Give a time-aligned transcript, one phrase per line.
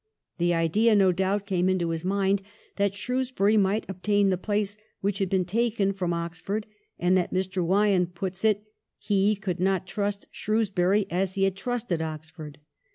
[0.39, 2.41] The idea, no doubt, came into his mind
[2.77, 6.65] that Shrewsbury might obtain the place which had been taken from Oxford,
[6.97, 7.63] and, as Mr.
[7.63, 8.63] Wyon puts it,
[8.99, 12.57] ^he could not treat Shrewsbury as he had treated Oxford.'